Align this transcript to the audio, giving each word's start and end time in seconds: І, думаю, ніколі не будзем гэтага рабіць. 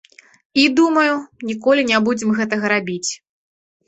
І, 0.59 0.61
думаю, 0.77 1.11
ніколі 1.49 1.83
не 1.89 1.99
будзем 2.07 2.31
гэтага 2.39 2.65
рабіць. 2.73 3.11